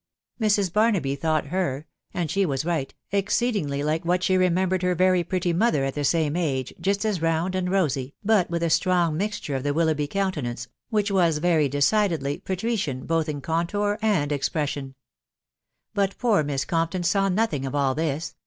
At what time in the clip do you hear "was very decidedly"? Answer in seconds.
11.11-12.39